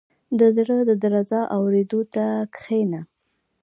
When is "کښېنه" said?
2.55-3.01